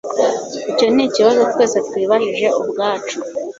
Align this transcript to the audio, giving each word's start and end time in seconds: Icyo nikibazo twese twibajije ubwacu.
Icyo 0.71 0.85
nikibazo 0.93 1.41
twese 1.51 1.77
twibajije 1.87 2.47
ubwacu. 2.61 3.15